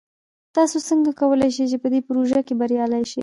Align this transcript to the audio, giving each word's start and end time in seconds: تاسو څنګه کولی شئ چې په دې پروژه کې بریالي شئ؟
تاسو 0.55 0.77
څنګه 0.89 1.09
کولی 1.19 1.49
شئ 1.55 1.65
چې 1.71 1.77
په 1.83 1.87
دې 1.93 1.99
پروژه 2.07 2.39
کې 2.47 2.53
بریالي 2.59 3.01
شئ؟ 3.11 3.19